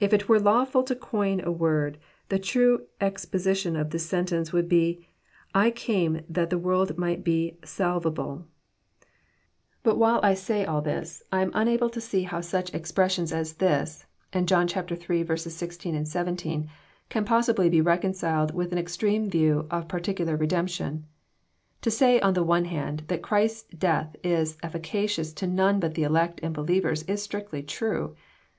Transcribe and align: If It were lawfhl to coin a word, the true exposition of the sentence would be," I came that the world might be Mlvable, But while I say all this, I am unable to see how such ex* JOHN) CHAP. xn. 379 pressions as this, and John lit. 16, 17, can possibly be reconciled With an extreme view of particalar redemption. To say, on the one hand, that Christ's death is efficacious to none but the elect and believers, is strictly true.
If 0.00 0.14
It 0.14 0.30
were 0.30 0.40
lawfhl 0.40 0.82
to 0.86 0.96
coin 0.96 1.42
a 1.44 1.52
word, 1.52 1.98
the 2.30 2.38
true 2.38 2.86
exposition 3.02 3.76
of 3.76 3.90
the 3.90 3.98
sentence 3.98 4.50
would 4.50 4.66
be," 4.66 5.06
I 5.64 5.70
came 5.70 6.22
that 6.26 6.48
the 6.48 6.56
world 6.56 6.96
might 6.96 7.22
be 7.22 7.58
Mlvable, 7.60 8.44
But 9.82 9.98
while 9.98 10.20
I 10.22 10.32
say 10.32 10.64
all 10.64 10.80
this, 10.80 11.22
I 11.30 11.42
am 11.42 11.50
unable 11.52 11.90
to 11.90 12.00
see 12.00 12.22
how 12.22 12.40
such 12.40 12.74
ex* 12.74 12.90
JOHN) 12.92 12.96
CHAP. 12.96 12.96
xn. 13.10 13.28
379 13.28 13.28
pressions 13.28 13.32
as 13.42 13.56
this, 13.58 14.06
and 14.32 14.48
John 14.48 15.28
lit. 15.28 15.38
16, 15.52 16.04
17, 16.06 16.70
can 17.10 17.24
possibly 17.26 17.68
be 17.68 17.82
reconciled 17.82 18.54
With 18.54 18.72
an 18.72 18.78
extreme 18.78 19.28
view 19.28 19.66
of 19.70 19.86
particalar 19.86 20.40
redemption. 20.40 21.04
To 21.82 21.90
say, 21.90 22.18
on 22.20 22.32
the 22.32 22.42
one 22.42 22.64
hand, 22.64 23.02
that 23.08 23.20
Christ's 23.20 23.64
death 23.64 24.16
is 24.24 24.56
efficacious 24.62 25.34
to 25.34 25.46
none 25.46 25.78
but 25.78 25.92
the 25.92 26.04
elect 26.04 26.40
and 26.42 26.54
believers, 26.54 27.02
is 27.02 27.22
strictly 27.22 27.62
true. 27.62 28.16